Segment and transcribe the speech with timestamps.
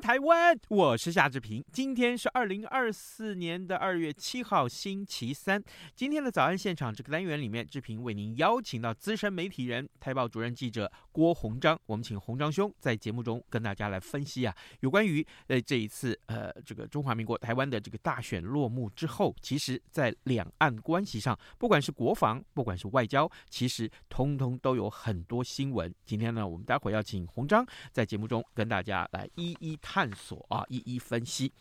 [0.00, 0.58] 台湾！
[0.68, 1.64] 我是夏志平。
[1.72, 5.62] 今天是二零二四年的二月七号，星期三。
[5.94, 11.78] 今天的早安现场这个单元里面，志平为您邀请到资深媒体人、台报主任记者郭鸿章。
[11.86, 25.92] 我们请鸿章兄在节目中跟大家来分析啊，有关于呃这一次呃这个中华民国台湾的这个大选落幕之后，其实在两岸关系上，不管是国防，不管是外交，其实通通都有很多新闻。
[26.04, 29.28] 今天呢，我们待会要请鸿章在节目中跟大家来。
[29.36, 31.52] 一一探索啊，一一分析。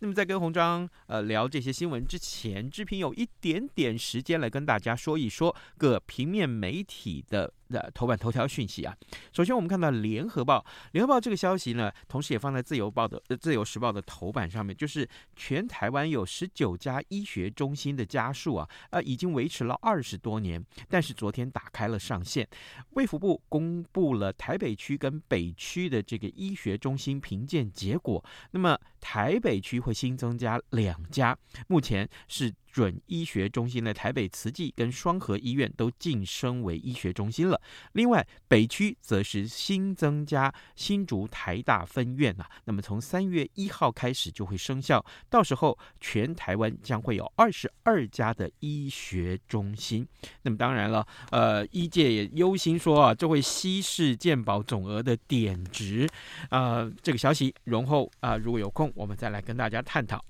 [0.00, 7.54] 那么在跟红章呃聊这些新闻之前，志平有一点点时间来跟大家说一说各平面媒体的。
[7.70, 8.94] 的头版头条讯息啊，
[9.32, 10.58] 首先我们看到《联合报》，
[10.92, 22.46] 《联合报》这个消息呢，同时也放在《自由报》的《自由时报》的头版上面，就是全台湾有十九家医学中心的家数啊，呃，已经维持了二十多年，但是昨天打开了上限，
[22.90, 31.36] 卫福部公布了台北区跟北区的这个医学中心评鉴结果，那么台北区会新增加两家，
[31.68, 32.52] 目前是。
[32.72, 37.59] 准医学中心的台北慈济跟双和医院都晋升为医学中心了。
[37.92, 42.44] 另外，北区则是新增加新竹台大分院呐。
[42.64, 50.06] 那么从三月一号开始就会生效，到时候全台湾将会有二十二家的医学中心。
[50.42, 56.08] 那么当然了，呃，医界也忧心说啊，这会稀释健保总额的点值。
[56.50, 60.24] 呃，这个消息，容后啊，如果有空，我们再来跟大家探讨。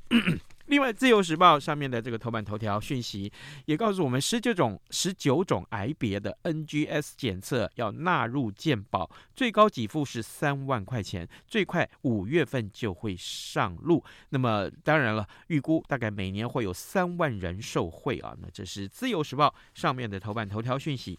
[0.70, 3.30] 另外，《自由时报》上面的这个头版头条讯息
[3.64, 14.04] 也告诉我们，十九种十九种癌别的 NGS 检测要纳入健保，最高给付是三万块钱，最快五月份就会上路。
[14.28, 18.36] 那么，当然了，预估大概每年会有三万人受惠啊。
[18.40, 19.48] 那这是《自由时报》
[19.80, 21.18] 上面的头版头条讯息。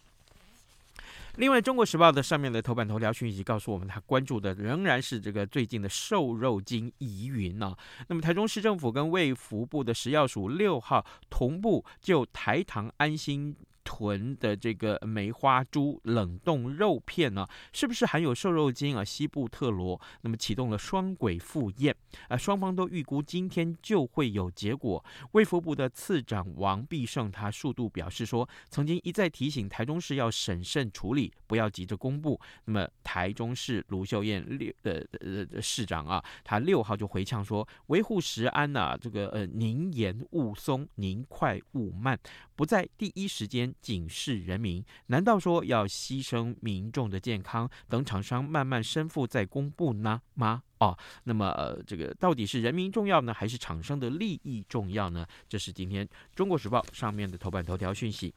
[1.38, 7.76] 另外，《中国时报》的上面的头版头条讯息告诉我们，他关注的仍然是这个最近的瘦肉精疑云呢。
[8.08, 19.04] 那么，台中市政府跟卫福部的食药署六号同步就台糖安心囤的这个梅花猪冷冻肉片呢，是不是含有瘦肉精啊？
[19.04, 21.96] 西布特罗，那么启动了双轨复验
[22.28, 25.04] 啊，双方都预估今天就会有结果。
[25.32, 32.40] 卫福部的次长王必胜他数度表示说，曾经一再提醒台中市要审慎处理，不要急着公布。
[32.66, 42.20] 那么台中市卢秀燕六呃呃市长啊，他六号就回呛说，维护食安呐、这个呃宁严勿松，宁快勿慢，
[42.56, 43.71] 不在第一时间。
[43.80, 50.64] 警示人民，难道说要牺牲民众的健康，等厂商慢慢申复再公布呢吗？
[50.80, 55.26] 哦，那么呃，这个到底是人民重要呢，还是厂商的利益重要呢？
[55.48, 56.06] 这是今天
[56.36, 58.34] 《中国时报》上面的头版头条讯息。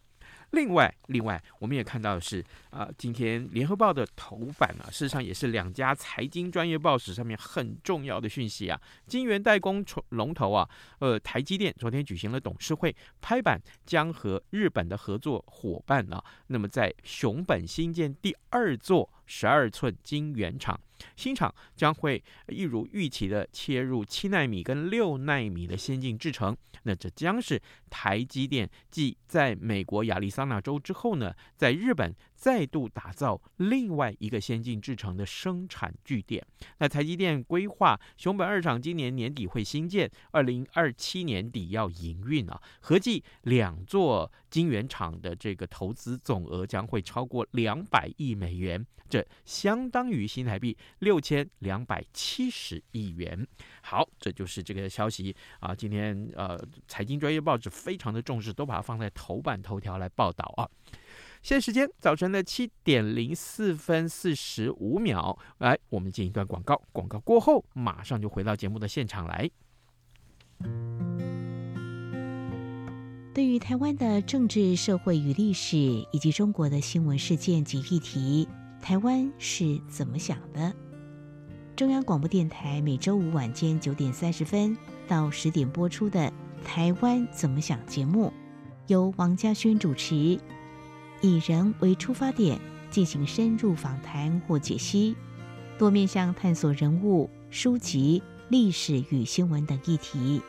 [0.55, 8.81] 另外，另外，我们也看到的是啊、今天联合报的头版啊，事实上也是两家财经专业报纸上面很重要的讯息啊。
[9.07, 10.69] 晶圆代工龙头啊，
[11.01, 20.81] 呃，台积电昨天举行了董事会，拍板将和日本的合作伙伴啊，那么在熊本新建第二座十二寸晶圆厂。
[21.16, 27.60] 新厂将会一如预期的切入七纳米跟六纳米的先进制程，那这将是
[27.91, 32.15] 台积电继在美国亚利桑那州之后呢，在日本。
[32.34, 36.44] 再度打造另外一个先进制程的生产据点。
[36.79, 42.61] 那台积电规划熊本二厂今年年底会新建，二零二七年底要营运啊。
[42.81, 53.47] 合计两座晶圆厂的这个投资总额将会超过两百亿美元，这相当于新台币六千两百七十亿元。
[53.82, 55.75] 好，这就是这个消息啊。
[55.75, 60.69] 今天呃，财经专业报纸非常的重视，都把它放在头版头条来报道啊。
[61.44, 66.81] 现在时间早晨的七点零四分四十五秒，来，我们进一段广告。
[66.91, 69.50] 广告过后，马上就回到节目的现场来。
[73.35, 75.76] 对于台湾的政治、社会与历史，
[76.12, 78.49] 以及中国的新闻事件及议题，
[78.81, 80.75] 台湾是怎么想的？
[81.76, 84.75] 中央广播电台每周五晚间九点三十分
[85.06, 86.20] 到十点播出的
[86.64, 88.32] 《台湾怎么想》节目。
[88.87, 90.38] 由王家轩主持，
[91.25, 92.61] 以人为出发点，
[92.91, 95.17] 进行深入访谈或解析，
[95.79, 100.43] 多面向探索人物、书籍、历史与新闻等议题。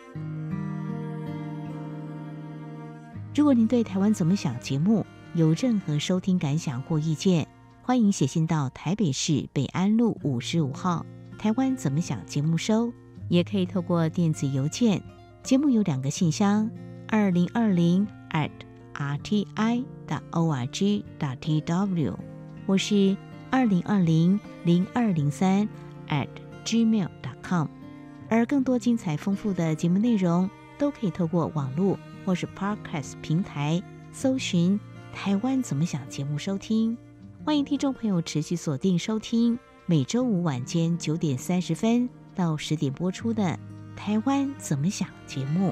[3.33, 7.47] 如果您对台湾怎么想节目有任何收听感想或意见，
[7.81, 11.05] 欢迎写信到台北市北安路五十五号
[11.39, 12.91] 台湾怎么想节目收，
[13.29, 15.01] 也可以透过电子邮件。
[15.41, 16.69] 节目有两个信箱：
[17.07, 18.51] 二零二零 at
[18.95, 22.13] rti dot org dot tw，
[22.65, 23.15] 或是
[23.51, 25.67] 二零二零零二零三
[26.09, 26.27] at
[26.63, 27.67] gmail dot com。
[28.29, 31.97] 而更多精彩丰富的节目内容，都可以透过网络。
[32.25, 33.79] 或是 Podcast 平台
[34.11, 34.79] 搜寻
[35.13, 36.97] “台湾怎么想”节目收听，
[37.45, 43.43] 欢迎听众朋友持续锁定收听每周五晚间九点三十分到十点播出的
[43.95, 45.71] 《台湾怎么想》节目。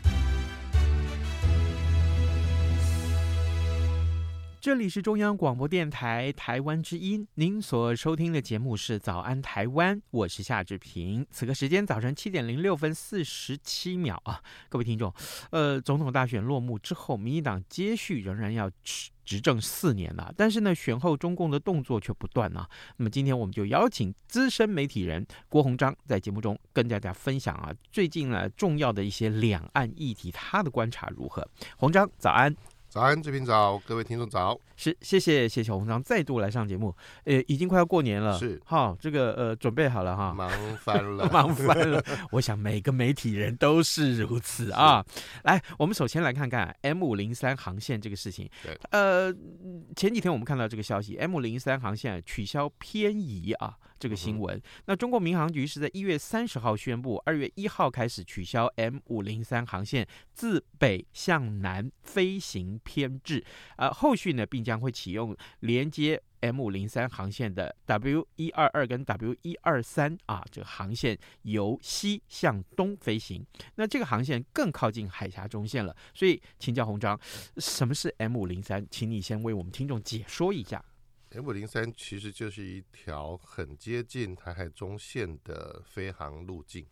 [4.61, 11.25] 这里是中央广播电台台湾之音，您所收听的节目是《早安台湾》，我是夏志平。
[11.31, 15.11] 此刻时间早晨七点零六分四十七秒啊，各位听众，
[15.49, 22.69] 呃，总统大选落幕之后，民进党接续仍然要执执政四年了，但是呢，选后中共的动作却不断啊。
[22.97, 31.49] 那么今天我们就邀请资深媒体人郭鸿章在节目中跟大家分享啊，最近呢重要的一些两岸议题，他的观察如何？
[31.77, 32.55] 鸿章，早安。
[32.91, 36.93] 早安，这边早，各位听众早，是谢谢谢谢小红章再度来上节目，
[37.23, 38.61] 呃，已经快要过年了，是。
[38.65, 45.05] 好，这个呃准备好了哈，忙翻了， 忙翻了，我想每个媒体人都是如此啊。
[45.43, 49.33] 来，我们首先来看看 M 五零三航线这个事情，对，呃，
[49.95, 53.77] 前几天我们看到这个消息，M 五零三航线取消偏移啊。
[54.01, 63.45] 这个新闻，那中国民航局是在一月三十号宣布，二月一号开始取消 M 五零三航线自北向南飞行偏置，
[63.77, 73.45] 呃，后续呢，并将会启用连接 M 五零三航线的 W 一二二跟 W 一二三啊，这个航线由西向东飞行，
[73.75, 77.19] 那这个航线更靠近海峡中线了，所以请教鸿章，
[77.57, 78.83] 什么是 M 五零三？
[78.89, 80.83] 请你先为我们听众解说一下。
[81.33, 86.85] M 五零三其实就是一条很接近台海中线的飞航路径。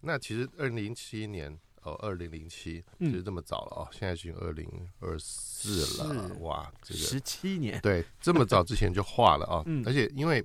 [0.00, 4.64] 那其实二零零七年哦，二零零七其实这么早了哦，现在已经二零
[5.00, 9.62] 二四了，哇，这个十七年，对，这么早之前就画了啊、哦。
[9.66, 10.44] 嗯、而且因为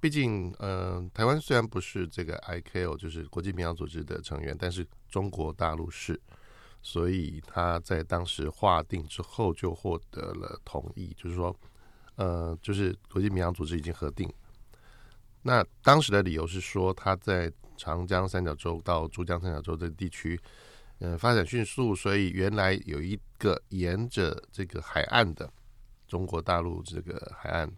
[0.00, 6.18] 毕竟，嗯、呃，台湾虽然不是这个 ICAO，就是国际民航组织的成员，但是中国大陆是，
[6.80, 11.54] 所以他在当时划定之后就获得了同意，就是说。
[12.16, 14.32] 呃，就是国际民航组织已经核定。
[15.42, 20.40] 那当时的理由是说，它在长江三角洲到珠江三角洲这地区，
[21.00, 25.50] 呃，发展迅速，所以原来有一个沿着这个海岸的
[26.06, 27.70] 中国大陆这个海岸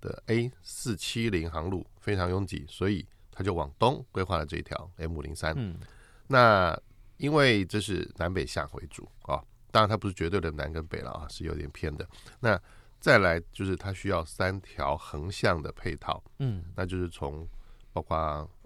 [0.00, 5.54] 的 A 四七零航路非常拥挤，所以他就往东规划了这一条 M 五零三。
[5.56, 5.78] 嗯，
[6.26, 6.78] 那
[7.16, 12.06] 因为这是南北向为主啊，当然它不是绝对的南跟北了啊，是有点偏的。
[12.40, 12.60] 那
[13.00, 17.48] 再来就是它需要三条横向的配套，嗯，那就是从
[17.92, 18.16] 包括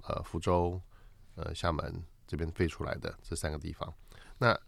[0.02, 0.80] 呃福州、
[1.34, 3.92] 呃厦门这边飞出来的这三个地方，
[4.38, 4.58] 那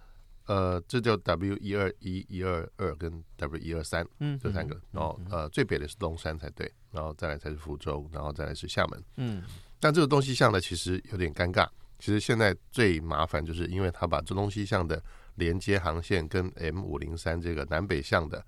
[0.47, 9.43] 呃这叫 W 一二一、一二二跟 W 一二三，嗯，这三个，然后呃最北的是东山才对，然后再来才是福州，然后再来是厦门，嗯，
[9.81, 11.67] 但这个东西向呢其实有点尴尬，
[11.99, 15.03] 其实现在最麻烦就是因为它把这东西向的
[15.37, 18.45] 连接航线跟 M 五零三这个南北向的。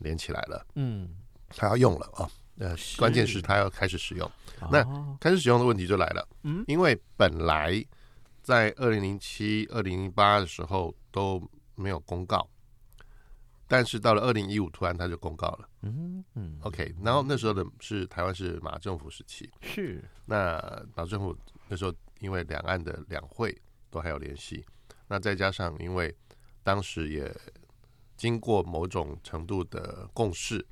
[0.00, 1.08] 连起来了，嗯，
[1.48, 4.30] 他要用了啊，呃，关键是他要开始使用，
[4.70, 4.84] 那
[5.20, 7.84] 开始使用的问题就来了，嗯，因为本来
[8.42, 11.42] 在二零零七、二零零八的时候都
[11.74, 12.48] 没有公告，
[13.68, 20.58] 但是到了二零一五突然他就公告了，嗯嗯，OK，然后那时候的是台湾是马政府时期，是，那
[20.94, 21.36] 马政府
[21.68, 23.56] 那时候因为两岸的两会
[23.90, 24.64] 都还有联系，
[25.08, 26.14] 那再加上因为
[26.62, 27.34] 当时也。
[28.20, 30.62] 经过某种程度的共识，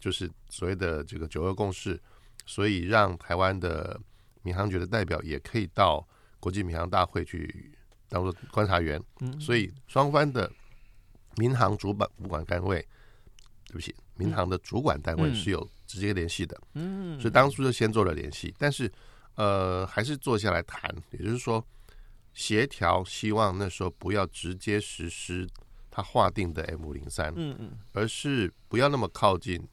[0.00, 2.02] 就是所谓的这个九二共识，
[2.46, 4.00] 所以让台湾的
[4.42, 6.04] 民航局的代表也可以到
[6.40, 7.72] 国际民航大会去
[8.08, 9.00] 当做观察员。
[9.38, 10.50] 所以双方的
[11.36, 12.84] 民航主管主管单位，
[13.68, 18.90] 对不起，民航的主管单位是有直接联系的，嗯，所以当初就先做了联系，但是
[19.36, 21.64] 呃，还是坐下来谈，也就是说
[22.34, 25.48] 协调，希望那时候不要直接实施
[25.96, 27.72] 他划定的 M 五零三，嗯嗯。
[27.94, 29.66] 而是不要那么靠近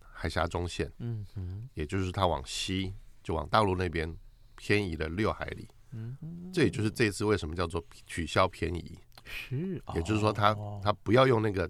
[0.00, 1.68] 海峡中线，嗯嗯。
[1.74, 4.16] 也就是它往西就往大陆那边
[4.54, 6.16] 偏移了六海里，嗯，
[6.54, 10.80] 这也就是这次为什么叫做取消偏移，是，也就是说他哦。
[10.80, 11.68] 他不要用那个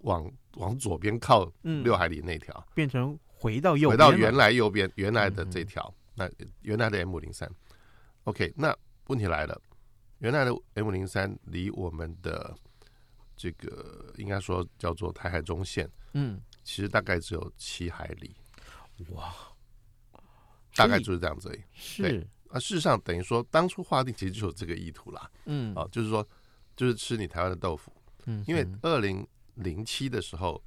[0.00, 1.84] 往往左边靠嗯。
[1.84, 2.66] 六海里那条。
[2.74, 6.28] 变成回到右回到原来右边原来的嗯这条，那
[6.62, 7.48] 原来的 M 五零三
[8.24, 9.56] ，OK，那问题来了，
[10.18, 12.52] 原来的 M 五零三离我们的
[13.36, 16.40] 这个应该说叫做台海中线，嗯。
[16.64, 18.34] 其实大概只有七海里，
[19.10, 19.32] 哇，
[20.74, 21.62] 大概就是这样子而已。
[21.72, 22.26] 是。
[22.48, 25.72] 啊，事实上等于说当初划定其实就有这个意图啦，嗯。
[25.76, 26.26] 啊，就是说
[26.74, 27.92] 就是吃你台湾的豆腐，
[28.24, 29.24] 嗯因为二零
[29.54, 30.60] 零七的时候，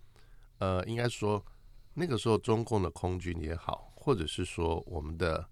[0.59, 1.43] 呃，应该说
[1.93, 5.45] 那个时候中共的空军也好，或者是说我们的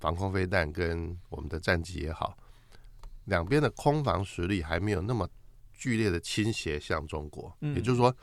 [0.00, 2.36] 防空飞弹跟我们的战机也好，
[3.26, 5.28] 两边的空防实力还没有那么
[5.76, 8.14] 剧烈的倾斜向中国，嗯也就是说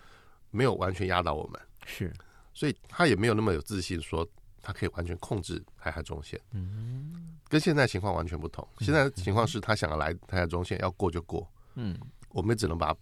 [0.50, 2.12] 没有完全压倒我们，是
[2.54, 4.28] 所以他也没有那么有自信说
[4.62, 6.40] 他可以完全控制台海中线。
[6.52, 8.66] 嗯跟现在情况完全不同。
[8.80, 12.96] 现在的情况是他想要来台海中线，要过就过，嗯我们只能把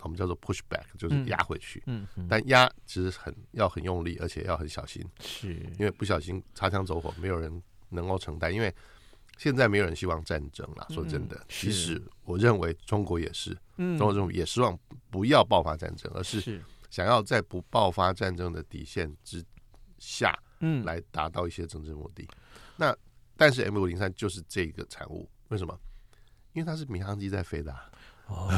[0.00, 1.82] 我们叫做 push back，就是压回去。
[1.86, 8.52] 嗯嗯但压其实很要很用力，而且要很小心，是因为不小心擦枪走火，没有人能够承担。
[8.52, 8.74] 因为
[9.36, 11.66] 现在没有人希望战争了，说真的，是。
[11.66, 13.98] 其实我认为中国也是，嗯。
[13.98, 14.78] 中国政府也希望
[15.10, 16.62] 不要爆发战争，而是是。
[16.90, 19.44] 想要在不爆发战争的底线之
[19.98, 20.84] 下，嗯。
[20.84, 22.28] 来达到一些政治目的。
[22.76, 22.96] 那
[23.36, 25.76] 但是 M 五零三就是这个产物，为什么？
[26.52, 27.90] 因为它是民航机在飞的、啊，
[28.28, 28.48] 哦。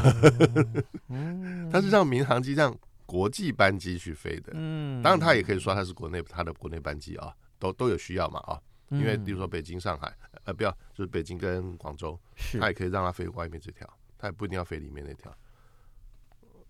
[1.72, 4.52] 它是让民航机让国际班机去飞的。
[4.54, 5.02] 嗯。
[5.02, 8.60] 当然，它也可以说它是国内它的国内班机啊，都都有需要嘛啊。
[8.90, 9.24] 因为嗯。
[9.24, 10.14] 比如说北京、上海，
[10.46, 13.86] 呃，不要就是北京跟广州，是它也可以让他飞外面这条，
[14.16, 15.36] 他也不一定要飞里面那条，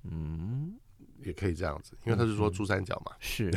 [0.03, 0.77] 嗯
[1.23, 3.51] 也可以这样子，因为他是说珠三角嘛，是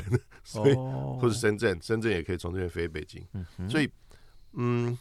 [0.43, 3.21] 所以哦或是深圳，深圳也可以从这边飞北京。
[3.69, 3.91] 所以，
[4.53, 4.97] 嗯，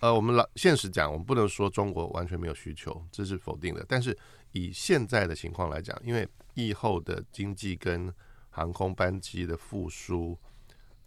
[0.00, 3.84] 呃，我们老现实讲，我们不能说中国完全没有需求，这是否定的。
[3.88, 4.16] 但是
[4.52, 8.12] 以现在的情况来讲，因为疫后的经济跟
[8.50, 10.36] 航空班机的复苏，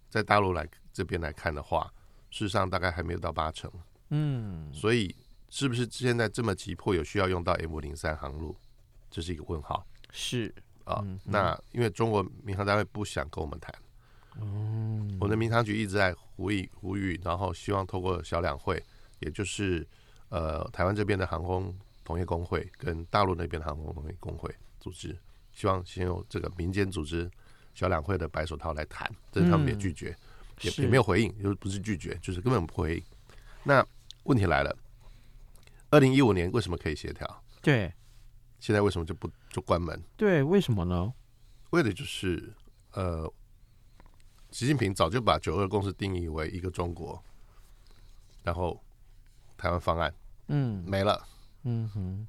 [0.08, 1.92] 在大陆来这边来看的话，
[2.32, 3.70] 事实上大概还没有到八成。
[4.08, 5.14] 嗯所以，
[5.48, 8.56] 是不是现在这么急迫，有需要用到 M 五零三航路，
[9.10, 10.52] 这是一个问号是
[10.84, 11.00] 啊。
[11.04, 13.72] 嗯那因为中国民航单位不想跟我们谈。
[14.40, 18.82] 嗯我们的民航局一直在呼吁呼吁，然后希望透过小两会，
[19.20, 19.86] 也就是
[20.30, 25.16] 呃台湾这边的航空同业工会跟大陆那边的航空同业工会组织，
[25.52, 27.30] 希望先用这个民间组织
[27.74, 30.16] 小两会的白手套来谈，但是他们也拒绝，
[30.62, 33.04] 也也没有回应，就是不是拒绝，就是根本不回应。
[33.62, 33.86] 那
[34.24, 34.76] 问题来了，
[35.90, 37.44] 二零一五年为什么可以协调？
[37.60, 37.92] 对
[38.58, 40.00] 现在为什么就不就关门？
[40.16, 41.12] 对为什么呢？
[41.70, 42.52] 为的就是
[42.92, 43.32] 呃，
[44.50, 47.22] 习近平早就把九二共识定义为一个中国，
[48.42, 48.82] 然后
[49.56, 50.14] 台湾方案
[50.48, 51.26] 嗯没了，
[51.64, 52.26] 嗯哼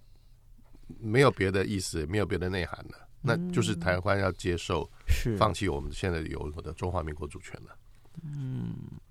[0.99, 7.77] 没有别的意思，没有别的内涵了，那就是台湾要接受是放弃我们现在有的中华民国主权了。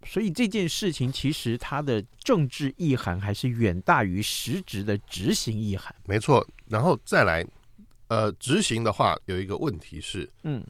[0.04, 5.94] 所以这件事情其实它的政治意涵还是远大于实质的执行意涵。
[6.04, 7.47] 没错，然后再来，
[8.09, 10.64] 呃，执行的话有一个问题是，嗯，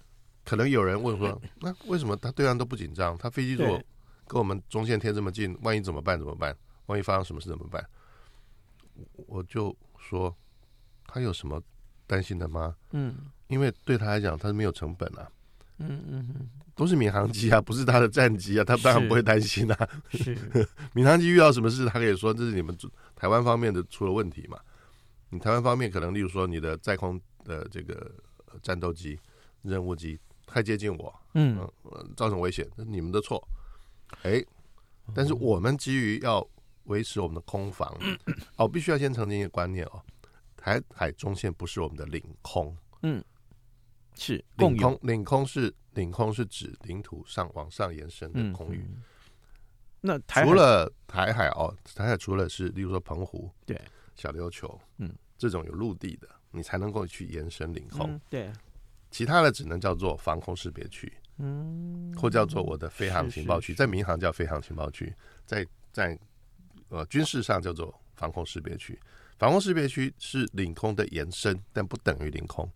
[0.45, 3.17] 可能有人问说，那为什么他对岸都不紧张？
[3.19, 3.83] 他飞机如果
[4.27, 6.19] 跟我们中线贴这么近，万一怎么办？
[6.19, 6.57] 怎么办？
[6.87, 7.85] 万一发生什么事怎么办？
[9.27, 10.35] 我就说，
[11.07, 11.63] 他有什么
[12.07, 12.75] 担心的吗？
[12.93, 13.15] 嗯
[13.49, 15.31] 因为对他来讲，他是没有成本啊，
[15.89, 19.89] 嗯嗯都是民航机啊， 不是他的战机啊，他当然不会担心啊。
[20.13, 22.77] 嗯，是民航机遇到什么事，他可以说这是你们
[23.15, 24.59] 台湾方面的出了问题嘛。
[25.29, 28.11] 你台湾方面可能，例如说你的在空的这个
[28.47, 29.19] 呃战斗机、
[29.63, 31.59] 任务机太接近我，嗯
[32.17, 33.43] 造成危险，那是你们的错。
[34.25, 34.45] 哎，
[35.15, 36.47] 但是我们基于要
[36.85, 37.97] 维持我们的空防，
[38.57, 40.03] 哦，必须要先澄清一个观念哦，
[40.57, 42.77] 台海中线不是我们的领空，
[44.17, 48.85] 是共有领空领空是领空是指领土上往上延伸的嗯空域。
[48.89, 49.03] 嗯
[50.05, 53.81] 那台海除了台海哦，台海除了是例如说澎湖、对
[54.17, 58.53] 小琉球，嗯，这种有陆地的，你才能够去延伸领空，嗯对
[59.13, 65.15] 其他的只能叫做防空识别区，嗯或叫做我的飞航情报区，是是在民航叫飞航情报区，
[65.47, 66.19] 在在
[66.89, 68.99] 呃军事上叫做防空识别区。
[69.39, 72.69] 防空识别区是领空的延伸，但不等于领空。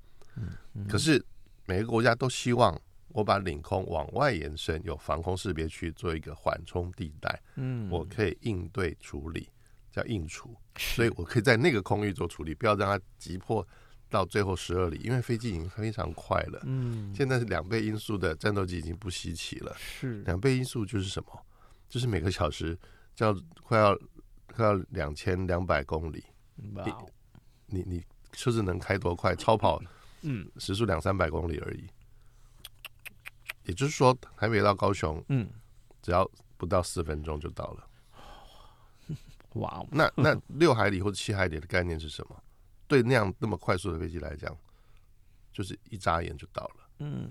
[0.75, 1.25] 嗯可是
[1.65, 2.79] 每个国家都希望
[3.09, 9.49] 我把领空往外延伸，有防空识别区做一个缓冲地带，嗯，我可以应对处理，
[9.91, 13.67] 叫应处，所以我可以在那个空域做处理，不要让它急迫
[14.09, 20.23] 到最后十二里，因为飞机已经非常快了，嗯，现在是两倍音速的战斗机已经不稀奇了，是。
[20.23, 21.47] 两倍音速就是什么？
[21.89, 22.79] 就是每个小时
[23.15, 23.99] 叫快要
[24.53, 26.25] 快要两千两百公里
[26.75, 27.09] ，Wow.
[27.67, 28.03] 你你
[28.33, 29.35] 车子能开多快？
[29.35, 29.81] 超跑，
[30.27, 31.87] 嗯，时速两三百公里而已。
[33.65, 35.49] 也就是说，台北到高雄，嗯，
[36.03, 37.89] 只要不到四分钟就到了。
[39.55, 39.89] 哇 Wow.
[39.91, 42.43] 那那六海里或者七海里的概念是什么？
[42.87, 44.57] 对那样那么快速的飞机来讲，
[45.53, 46.89] 就是一眨眼就到了。
[46.99, 47.29] 嗯，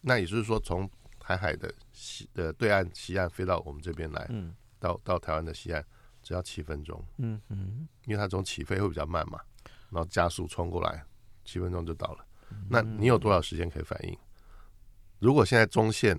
[0.00, 5.84] 那也就是说，从台海的西的对岸西岸飞到我们这边来，嗯，到到台湾的西岸
[6.22, 7.04] 只要七分钟。
[7.16, 9.40] 嗯嗯，因为它从起飞会比较慢嘛，
[9.90, 11.04] 然后加速冲过来，
[11.48, 12.26] 七分钟就到了。
[12.68, 14.16] 那你有多少时间可以反应？
[15.18, 16.18] 如果现在中线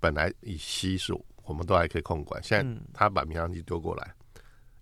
[0.00, 1.14] 本来以西是
[1.44, 4.14] 我们都还可以控管，现在他把民航机丢过来，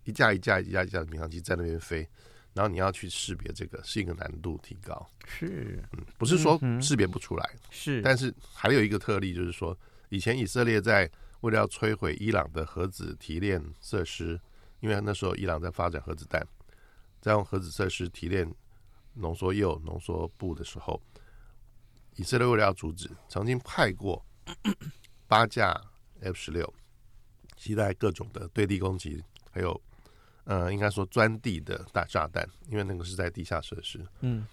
[0.05, 2.09] 一架一架一架一架的民航机在那边飞。
[2.55, 5.09] 然后你要去识别这个，是一个难度提高。
[5.27, 8.03] 是，嗯，不是说识别不出来，是。
[8.03, 9.75] 但是还有一个特例，就是说，
[10.11, 14.39] 以前以色列在为了要摧毁伊朗的核子提炼设施，
[14.81, 16.47] 因为那时候伊朗在发展核子弹，
[17.23, 18.47] 在用核子设施提炼
[19.15, 21.01] 浓缩铀、浓缩布的时候，
[22.17, 24.25] 以色列为了要阻止，曾经派过
[25.27, 25.81] 八架
[26.21, 26.73] F 十六，
[27.57, 29.81] 携带各种的对地攻击，还有。
[30.45, 34.05] 呃，应该说钻地的大炸弹，因为那个是在地下设施。
[34.23, 34.45] 嗯，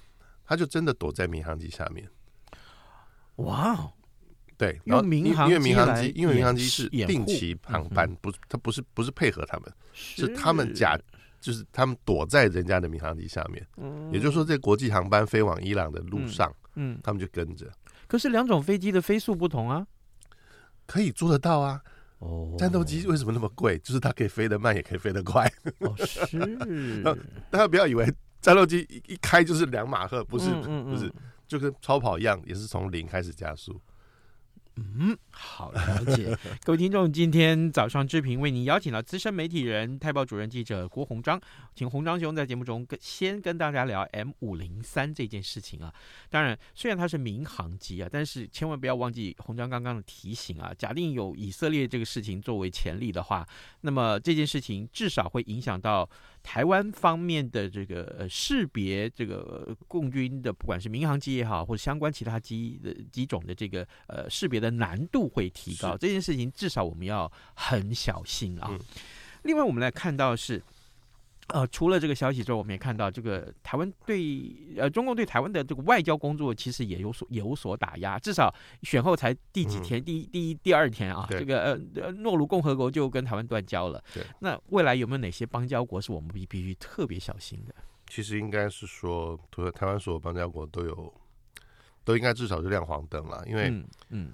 [0.45, 2.07] 他就真的躲在民航机下面。
[3.37, 3.91] 哇哦，
[4.55, 10.95] 对，然后民航因为民航机，因为民航机是定期航班，不，他不是不是配合他们，是他们假，
[11.39, 13.65] 就是他们躲在人家的民航机下面。
[13.77, 17.71] 嗯，也就是说，在国际航班飞往伊朗的路上，嗯，他们就跟着。
[18.07, 19.85] 可是两种飞机的飞速不同啊，
[20.85, 21.81] 可以做得到啊。
[22.19, 23.79] 哦，战斗机为什么那么贵？
[23.79, 25.49] 就是它可以飞得慢，也可以飞得快。
[25.79, 26.37] 哦，是。
[27.49, 28.05] 大家不要以为
[28.41, 31.13] 战斗机一一开就是两马赫，不是，嗯嗯嗯、不是，
[31.47, 33.79] 就跟超跑一样，也是从零开始加速。
[34.97, 36.37] 嗯，好了解。
[36.63, 41.39] 各位听众，今天早上志平为您邀请到资深媒体人、太报主任记者郭鸿章，
[41.75, 45.93] 请鸿章兄在节目中跟先跟大家聊 M 五零三这件事情啊。
[46.29, 50.73] 当然，虽然它是民航机啊，但是千万不要忘记鸿章刚刚的提醒啊。
[50.77, 53.47] 假定有以色列这个事情作为前例的话，
[53.81, 56.09] 那么这件事情至少会影响到。
[56.43, 65.97] 台湾方面的这个呃识别这个共军的，不管是民航机也好，或者相关其他机的机种的这个呃识别的难度会提高。
[65.97, 68.67] 这件事情至少我们要很小心啊。
[68.71, 68.79] 嗯、
[69.43, 70.61] 另外，我们来看到是。
[71.49, 84.03] 呃，除了这个消息之后，我们也看到这个台湾对呃中共对台湾的这个外交工作其实也有所有所打压，至少选后才第几天，嗯、第一第一第二天啊，这个呃诺鲁共和国就跟台湾断交了。
[84.13, 87.73] 对，那未来有没有哪些邦交国是我们必必须特别小心的？
[88.07, 89.39] 其实应该是说，
[89.73, 91.13] 台湾所有邦交国都有，
[92.03, 94.33] 都应该至少是亮黄灯了，因为嗯，嗯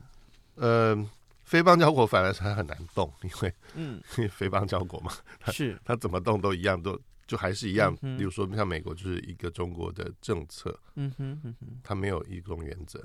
[0.55, 1.09] 呃。
[1.45, 5.11] 非邦交国反而是还很难动， 因为嗯，因为非邦交国嘛，
[5.53, 7.95] 是它怎么动都一样，都就还是一样。
[8.17, 12.99] 比如说像美国就是一个中国的政策，嗯哼嗯哼，它没有一种原则，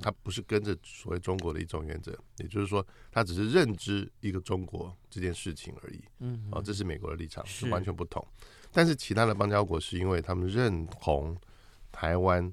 [0.00, 6.00] 它不是跟着所谓中国的一种原则，也就是说，它只是认知一个中国这件事情而已。
[6.20, 8.26] 嗯哼，啊，这是美国的立场，是完全不同。
[8.70, 11.36] 但是其他的邦交国是因为他们认同
[11.90, 12.50] 台湾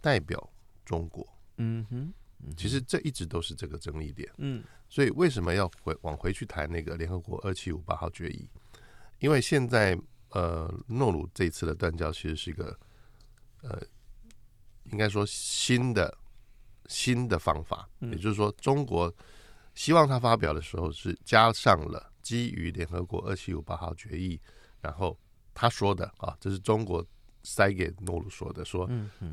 [0.00, 0.52] 代表
[0.84, 1.26] 中国。
[1.56, 2.12] 嗯哼。
[2.56, 8.48] 其实这一直都是这个争议点，嗯，所以为什么要回往回去谈那个联合国二七五八号决议？
[9.18, 9.98] 因为现在
[10.30, 12.78] 呃，诺鲁这次的断交其实是一个
[13.62, 13.82] 呃，
[14.92, 16.16] 应该说新的
[16.86, 19.12] 新的方法，也就是说，中国
[19.74, 24.38] 希望他发表的时候是加上了基于联合国二七五八号决议，
[24.80, 25.18] 然后
[25.54, 27.04] 他说的啊，这是中国
[27.42, 28.88] 塞给诺鲁说的，说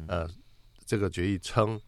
[0.07, 0.27] 呃，
[0.85, 1.79] 这个决议称。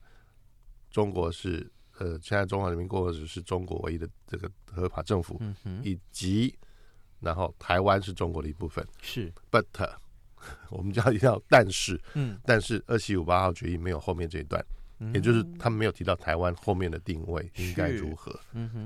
[0.95, 6.57] 中国是呃，现在中华人民共和国是中国唯一的这个合法政府，嗯、以及
[7.19, 8.81] 然后台湾是中国的一部分。
[9.01, 9.65] 是，but
[10.71, 14.65] 我们就要一定要但是，嗯，但是二七五八号决议没有后面这一段，
[14.99, 18.33] 嗯、也就是他们没有提到台湾后面的定位应该如何。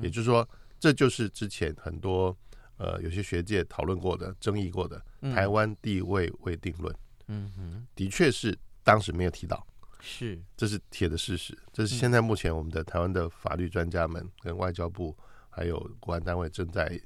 [0.01, 2.35] 也就是说，这就是之前很多
[2.77, 6.91] 呃有些学界讨论过的、争议过的台湾地位未定论。
[7.27, 9.63] 嗯哼，的确是当时没有提到。
[10.01, 11.57] 是，这是铁的事实。
[11.73, 15.15] 这是现在目前我们的台湾的法律专家们跟外交部
[15.49, 16.99] 还有国安单位正在，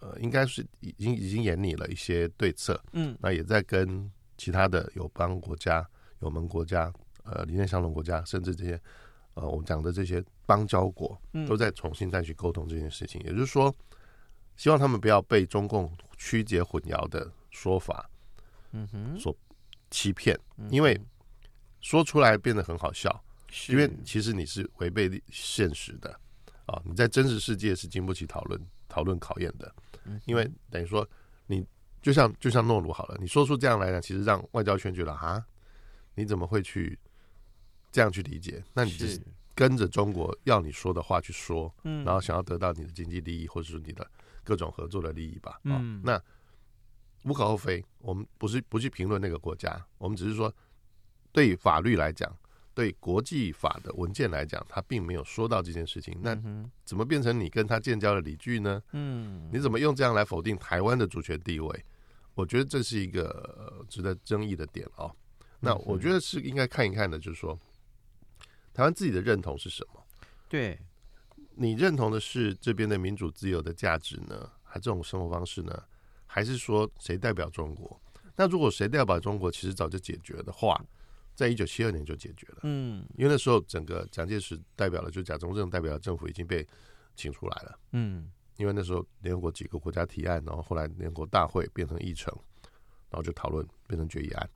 [0.00, 2.82] 呃，应该是已经已经研拟了一些对策。
[2.92, 5.86] 嗯，那也在跟其他的友邦国家、
[6.20, 6.92] 友盟国家
[7.24, 8.80] 呃理念相同国家，甚至这些
[9.34, 13.20] 呃我们讲的这些邦交国，都在重新再去沟通这件事情。
[13.22, 13.74] 嗯、也就是说，
[14.56, 18.08] 希望他们不要被中共曲解混淆的说法，
[18.72, 19.36] 嗯哼，所
[19.90, 20.38] 欺骗，
[20.70, 20.98] 因为
[21.84, 23.24] 说出来变得很好笑，
[23.68, 26.10] 因为其实你是违背现实的
[26.64, 26.80] 啊！
[26.84, 29.72] 你在真实世界是经不起讨论、讨论考验的，
[30.24, 31.06] 因为等于说
[31.46, 31.64] 你。
[32.04, 35.42] 就像就像诺鲁好了，你说出这样来呢，其实让外交圈觉得啊，
[36.14, 36.98] 你怎么会去
[37.90, 38.62] 这样去理解？
[38.74, 39.18] 那你就是
[39.54, 44.06] 跟着中国要你说的话去说，嗯，然后想要得到你的经济利益，或者是你的
[44.42, 46.22] 各种合作的利益吧，嗯，那
[47.22, 47.82] 无可厚非。
[48.00, 50.54] 我们不是不去评论那个国家，我们只是说，
[51.34, 52.32] 对法律来讲，
[52.74, 56.16] 对国际法的文件来讲，他并没有说到这件事情。
[56.22, 56.32] 那
[56.84, 58.80] 怎么变成你跟他建交的理据呢？
[58.92, 61.84] 嗯，你怎么用这样来否定台湾的主权地位？
[62.34, 65.12] 我觉得这是一个值得争议的点哦。
[65.58, 67.58] 那我觉得是应该看一看的，就是说，
[68.72, 70.00] 台湾自己的认同是什么？
[70.48, 70.78] 对，
[71.56, 75.82] 你认同的是这边的民主自由的价值呢，还这种生活方式呢？
[76.26, 78.00] 还是说谁代表中国？
[78.36, 80.84] 那如果谁代表中国，其实早就解决的话，
[81.34, 82.60] 在一九七二年就解决了。
[82.62, 86.66] 嗯，因为那时候整个蒋介石代表了，就蒋中正代表的政府已经被
[87.16, 87.78] 请出来了。
[87.92, 88.30] 嗯。
[88.56, 92.32] 因为那时候联合国几个国家提案，然后后来联合国大会变成议程，
[93.10, 94.48] 然后就讨论变成决议案。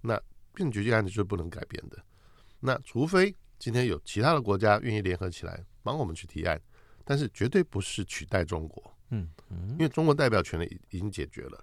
[0.00, 0.14] 那
[0.54, 2.02] 变成决议案就是不能改变的。
[2.60, 6.58] 那除非今天有其他的国家愿意联合起来帮我们去提案，
[7.04, 8.96] 但是绝对不是取代中国。
[9.10, 11.62] 嗯嗯，因为中国代表权已已经解决了，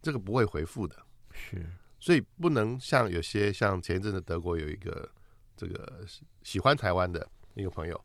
[0.00, 0.96] 这个不会回复的。
[1.34, 5.08] 是，所以不能像有些像前一阵子德国有一个
[5.56, 6.04] 这个
[6.42, 8.00] 喜欢台湾的一个朋友，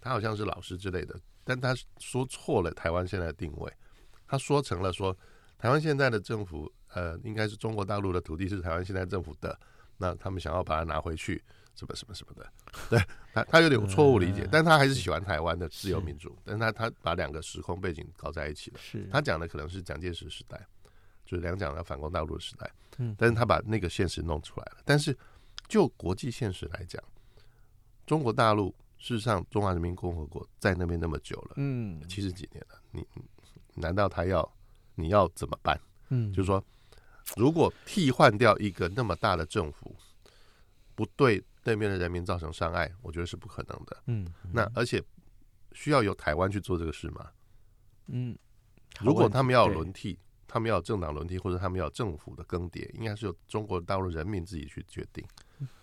[0.00, 1.18] 他好像是老师之类的。
[1.42, 3.72] 但他说错了台湾现在的定位，
[4.26, 5.16] 他说成了说
[5.58, 9.58] 台湾现在的政府，呃，应该是中国大陆的土地是台湾现在政府的，
[9.96, 11.42] 那他们想要把它拿回去，
[11.74, 12.52] 什么什么什么的，
[12.88, 20.64] 对他他有点错误理解，但他还是喜欢台湾的自由民主，但是他他把两个时空背景搞在一起了，是他讲的可能是蒋介石时代，
[21.30, 25.16] 就是两蒋要反攻大陆的时代，嗯，但是他把那个现实弄出来了，但是
[25.68, 27.00] 就国际现实来讲，
[28.06, 28.74] 中国大陆。
[29.02, 33.02] 事实上，中华人民共和国在那边那么久了，嗯，七十几年了，你
[33.72, 34.46] 难道他要
[34.94, 35.80] 你要怎么办？
[36.10, 36.62] 嗯，就是说，
[37.34, 39.96] 如果替换掉一个那么大的政府，
[40.94, 44.02] 不对对面的人民造成伤害，我觉得是不可能的。
[44.04, 45.02] 嗯，那而且
[45.72, 47.26] 需要由台湾去做这个事吗？
[48.08, 48.36] 嗯，
[49.00, 50.18] 如果他们要轮替，
[50.50, 55.24] 他们要政党轮替，或者他们要政府的更迭，应该是由中国大陆人民自己去决定。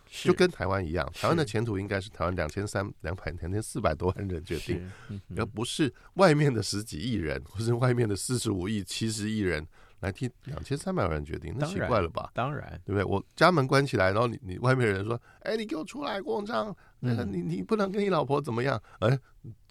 [0.10, 4.90] 就跟台湾一样，台湾的前途应该是台湾两千三两百两千四百多万人决定，
[5.36, 9.68] 而不是外面的十几亿人，或是外面的四十五亿、七十亿人
[10.00, 12.32] 来替两千三百万人决定，那奇怪了吧？
[12.34, 13.04] 当然，对不对？
[13.04, 19.20] 我家门关起来，然后你你外面的人说：“哎，你给我出来过账，那个你你不能跟你老婆怎么样？”哎，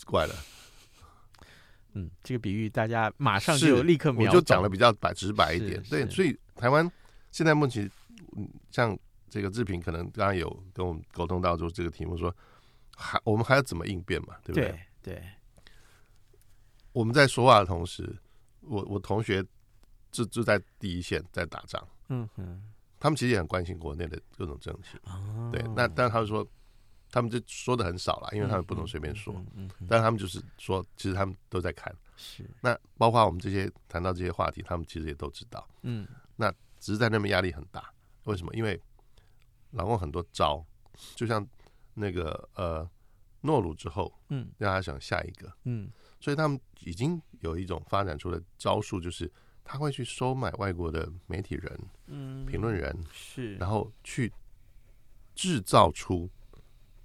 [0.05, 0.35] 怪了。
[1.97, 5.83] 嗯，这个比喻大家马上就立刻秒，我就讲的比较白直白一点。
[5.91, 6.89] 对，所以台湾
[7.31, 7.91] 现在目前
[8.71, 8.97] 像。
[9.29, 12.35] 这个志平可能刚刚有跟我们沟通到，就这个题目说，
[12.97, 14.37] 还我们还要怎么应变嘛？
[14.45, 14.81] 对不对？
[15.03, 15.15] 对。
[15.15, 15.23] 对
[16.93, 18.17] 我们在说话的同时，
[18.61, 19.45] 我我同学
[20.13, 22.63] 就就在第一线在打仗，嗯哼，
[22.99, 25.61] 他们其实也很关心国内的各种政情，哦、对。
[25.75, 26.47] 那但他们说，
[27.11, 32.45] 他们就说的很少了，因为他们不能随便说，嗯嗯嗯、但他们就是说，其实他们都在看，是。
[32.61, 36.07] 那包括我们这些谈到这些话题，他们其实也都知道，嗯。
[36.37, 37.91] 那只是在那边压力很大，
[38.25, 38.55] 为什么？
[38.55, 38.81] 因为
[39.71, 40.65] 老公很多招，
[41.15, 41.47] 就像
[41.95, 42.89] 那个呃
[43.41, 45.91] 诺鲁之后，嗯，让他想下一个，嗯，
[46.21, 49.31] 所以他们已经有一种发展出的招数，就是
[49.65, 54.33] 他会去收买外国的媒体人，嗯，评论人是，然后去
[55.35, 56.29] 制造出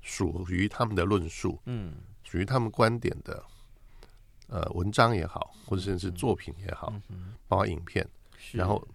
[0.01, 3.43] 属于他们的论述，嗯，属于他们观点的
[4.47, 8.07] 呃文章也好，或者甚至是作品也好，嗯，包括影片，
[8.51, 8.85] 然后。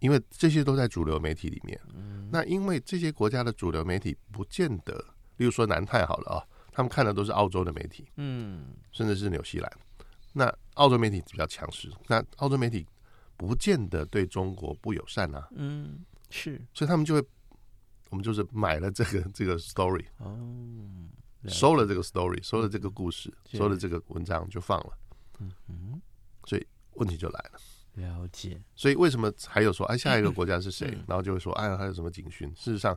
[0.00, 4.94] 因为这些都在主流媒体里面，嗯、那因为这些国家的主流媒体不见得，
[5.36, 6.40] 例如说南太好了啊、哦，
[6.72, 9.70] 他们看的都是澳洲的媒体，嗯，甚至是纽西兰，
[10.32, 12.86] 那澳洲媒体比较强势，那澳洲媒体
[13.36, 15.98] 不见得对中国不友善啊，嗯，
[16.30, 17.22] 是，所以他们就会，
[18.10, 20.36] 我们就是买了这个这个 story，哦，
[21.48, 24.92] 收了这个 story，收了这个故事，嗯、收了这个文章就放了，
[25.38, 26.02] 嗯嗯，
[26.44, 27.60] 所以问题就来了。
[27.94, 30.88] 了解，所以为什么还有说哎，下一个 国家是谁？
[30.92, 32.48] 嗯、然后就会说哎，还有什么警讯？
[32.54, 32.96] 事实上，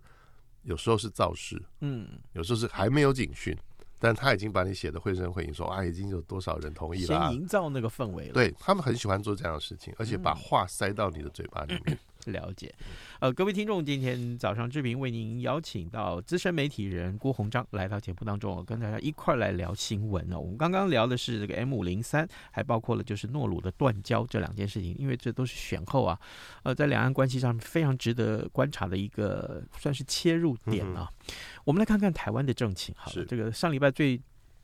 [0.64, 3.58] 有时候是造势，嗯，有时候是还没有警讯，
[3.98, 8.34] 但他已经把你写的绘声绘影，说啊，已经有多少人同意了，先营造那个氛围了。
[8.34, 11.86] 对他们很喜欢做这样的事情，而且把话塞到你的嘴巴里面。
[11.88, 12.74] 嗯、了解。
[13.20, 20.40] 呃，各位听众，今天早上志平为您邀请到资深媒体人郭鸿章来到节目当中，跟大家一块来聊新闻呢。
[20.40, 26.20] 我们刚刚聊的是这个 M 五零三，还包括了就是诺鲁的断交这两件事情，因为这都是选后啊，
[26.64, 31.10] 呃，在两岸关系上非常值得观察的一个算是切入点啊。
[31.28, 31.34] 嗯、
[31.66, 34.22] 我们来看看台湾的政情，好了，这个上礼拜最。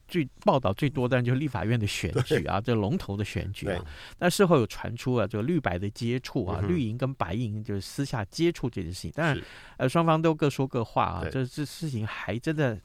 [0.09, 3.85] 最报道最多的就是立法院的选举啊，这龙头的选举啊。
[4.17, 9.11] 但事后有传出啊，这个绿白的接触啊，绿营跟白营就是私下接触这件事情。
[9.11, 9.39] 当然，
[9.77, 11.23] 呃，双方都各说各话啊。
[11.31, 12.77] 这这事情还真的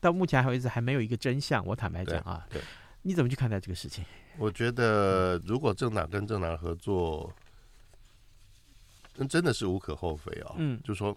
[0.00, 1.64] 到目前为止还没有一个真相。
[1.64, 2.44] 我坦白讲啊，
[3.02, 4.04] 你怎么去看待这个事情？
[4.36, 7.32] 我觉得如果政党跟政党合作，
[9.16, 10.54] 那真的是无可厚非啊。
[10.58, 11.16] 嗯，就说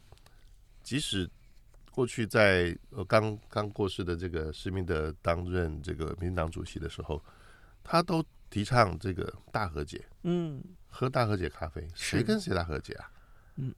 [0.84, 1.30] 即使。
[1.96, 7.24] 过去在呃刚刚过世的这个施明德担任这个民进党主席的时候，
[7.82, 13.10] 他都提倡这个大和解，嗯，喝大和解咖啡，谁跟谁大和解啊？
[13.56, 13.74] 嗯，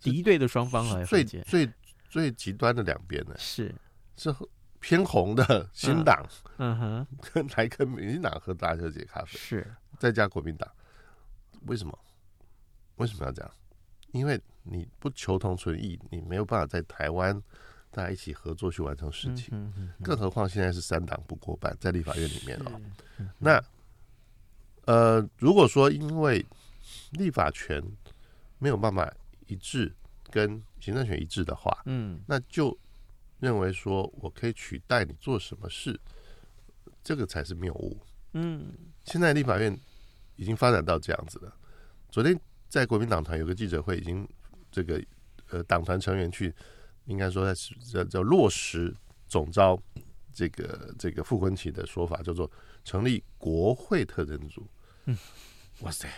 [0.00, 1.72] 敌对的双方来最最
[2.08, 3.72] 最极端的两边呢，是。
[4.16, 4.34] 是
[4.80, 6.76] 偏红的新党，嗯。
[6.76, 9.74] 哼，跟 来跟民进党喝大和解咖啡，是。
[9.96, 10.68] 再加国民党，
[11.66, 11.96] 为什么？
[12.96, 13.50] 为什么要这样？
[14.12, 17.40] 因为你不求同存异，你没有办法在台湾
[17.90, 19.48] 大家一起合作去完成事情。
[19.52, 22.80] 嗯嗯嗯、更何况现在是三党不过半，在立法院里面哦。
[23.18, 23.62] 嗯、那
[24.84, 26.44] 呃，如果说因为
[27.12, 27.82] 立法权
[28.58, 29.12] 没有办法
[29.46, 29.92] 一致
[30.30, 32.76] 跟行政权一致的话，嗯，那就
[33.38, 35.98] 认为说我可以取代你做什么事，
[37.02, 37.98] 这个才是谬误。
[38.32, 38.72] 嗯，
[39.04, 39.78] 现在立法院
[40.36, 41.56] 已经发展到这样子了。
[42.10, 42.38] 昨天。
[42.70, 44.26] 在国民党团有个记者会，已经
[44.70, 45.02] 这个
[45.50, 46.54] 呃党团成员去，
[47.06, 47.52] 应该说在
[47.92, 48.94] 叫叫落实
[49.26, 49.76] 总招
[50.32, 52.48] 这个这个傅昆萁的说法，叫做
[52.84, 54.64] 成立国会特侦组。
[55.06, 55.18] 嗯，
[55.80, 56.08] 哇塞，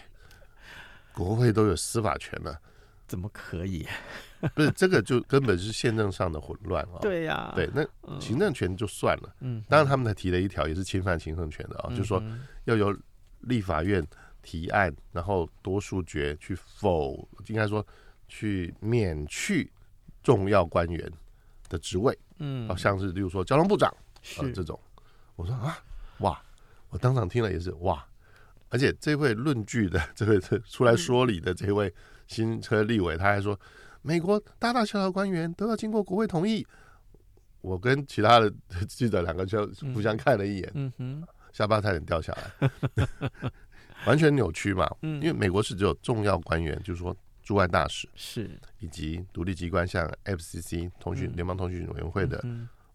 [1.15, 2.61] 国会都有司法权了，
[3.09, 3.89] 怎么可以？
[4.55, 6.99] 不是这个就根本是宪政上的混乱啊！
[7.01, 7.83] 对呀，对，那
[8.21, 12.23] 行政权就算了，嗯，当然他们才提了一条也是侵犯行政权的啊，就是说
[12.65, 12.95] 要由
[13.41, 14.07] 立法院。
[14.43, 17.87] 提案，然后多数决去否，应该说
[18.29, 19.71] 去免去
[20.23, 21.11] 重要官员
[21.69, 23.89] 的职位，嗯，好像是例如说交通部长
[24.37, 24.79] 啊、呃、这种，
[25.37, 25.79] 我说啊，
[26.19, 26.43] 哇，
[26.91, 28.05] 我当场听了也是哇，
[28.69, 31.93] 而且这位论据的这位出来说理的这位
[32.27, 33.59] 新车立委，他还说
[34.03, 36.67] 美国大大小小官员都要经过国会同意，
[37.61, 38.53] 我跟其他的
[38.89, 42.71] 记者两个就互相看了一眼，嗯哼，下巴差点掉下来。
[44.07, 52.45] 完全扭曲嘛，因为美国是只有重要官员，就是说驻外大使是，以及独立机关像 FCC 通讯联邦通讯委员会的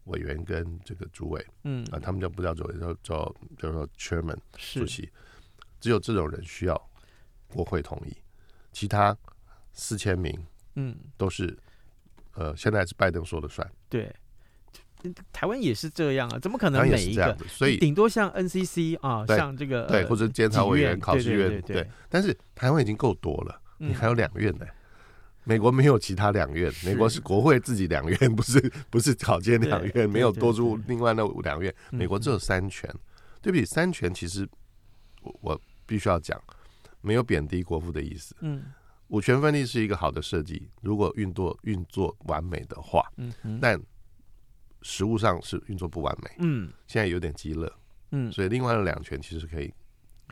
[0.04, 1.84] 委员跟这个主委，嗯。
[1.90, 4.38] 啊，他们叫不叫主委，叫叫叫做 Chairman
[4.74, 5.10] 主席，
[5.80, 6.90] 只有这种人需要
[7.46, 8.16] 国会同意，
[8.72, 9.16] 其他
[9.72, 10.38] 四千名，
[10.74, 11.56] 嗯，都是
[12.34, 14.14] 呃，现在是拜登说了算，对。
[15.32, 17.36] 台湾也是这样啊，怎么可能每一个？
[17.46, 21.86] 所以顶多像 NCC 啊，像这个对，或者监察委员、考试院对。
[22.08, 24.66] 但是台湾已经够多了，你还有两院呢。
[25.44, 31.74] 美国没有其他两院，美国是国会自己两院， 不是不是考监两院，没有多出另外那两院。
[31.90, 32.92] 美国只有三权，
[33.40, 34.46] 对不起，三权其实
[35.22, 36.38] 我我必须要讲，
[37.00, 38.36] 没有贬低国父的意思。
[38.40, 38.64] 嗯，
[39.06, 43.80] 五权分立是一个好的设计，如果运作运作完美的话，嗯，但。
[44.82, 47.72] 实物上是运作不完美，嗯，现在有点积乐，
[48.12, 49.72] 嗯，所以另外的两权其实是可以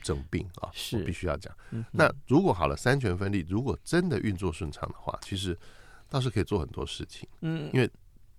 [0.02, 1.02] 整并啊，是。
[1.04, 1.52] 必须要讲。
[1.72, 5.58] 嗯、那如果好了，三权分立，如果真的运作顺畅的话，其实
[6.08, 7.90] 倒是可以做很多事情，嗯，因为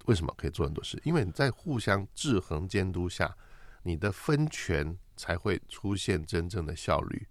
[0.06, 0.98] 为什么可以做很多事？
[1.04, 3.36] 因为你在互相制衡监督下，
[3.84, 7.28] 你的分权才会出现真正的效率，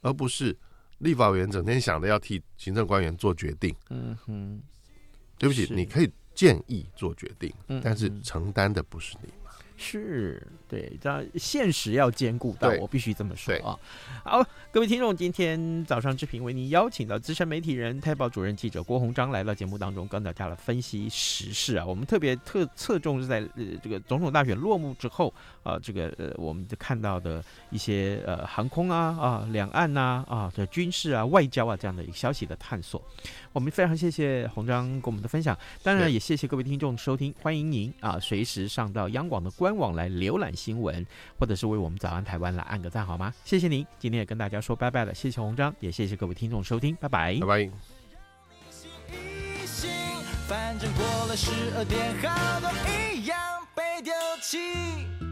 [0.00, 0.56] 而不是
[0.98, 4.62] 立法委员整天想着要替行政官员做决定，嗯哼，
[5.36, 6.10] 对不起，你可以。
[6.36, 9.28] 建议做决定，但是承担的不是你。
[9.78, 13.78] 是对，但现实要兼顾到，我必须这么说啊。
[14.24, 21.84] 好，各位听众，今天早上志平为您邀请到资深媒体人、太报主任记者郭鸿章来到节目当中，跟大家来分析时事啊。
[21.84, 33.02] 我们特别特侧重是在呃这个总统大选落幕之后啊，这个呃我们就看到的一些呃航空啊啊两岸呐啊的军事啊外交啊这样的一个消息的探索。
[33.56, 39.66] 我们非常谢谢洪章跟我们的分享，当然也谢谢各位听众的收听，欢迎您啊随时上到央广的官。
[39.66, 41.04] 官网来浏览新闻，
[41.38, 43.32] 或者是为我们早安台湾来按个赞好吗？
[43.46, 47.70] 谢谢您，今天也跟大家说拜拜了，谢谢洪章，也谢谢各位听众收听，拜拜，拜拜。
[50.46, 53.38] 反正过了十二点，好多一样
[53.74, 55.25] 被丢弃。